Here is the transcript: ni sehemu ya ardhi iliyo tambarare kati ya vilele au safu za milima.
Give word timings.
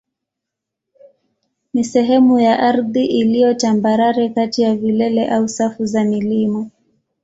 ni 1.73 1.83
sehemu 1.83 2.39
ya 2.39 2.59
ardhi 2.59 3.05
iliyo 3.05 3.53
tambarare 3.53 4.29
kati 4.29 4.61
ya 4.61 4.75
vilele 4.75 5.29
au 5.29 5.47
safu 5.49 5.85
za 5.85 6.03
milima. 6.03 6.69